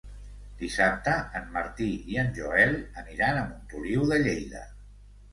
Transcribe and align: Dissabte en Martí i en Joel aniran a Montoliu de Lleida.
Dissabte 0.59 1.11
en 1.39 1.43
Martí 1.57 1.89
i 2.13 2.17
en 2.21 2.31
Joel 2.37 2.73
aniran 3.01 3.37
a 3.41 3.43
Montoliu 3.51 4.07
de 4.13 4.19
Lleida. 4.23 4.63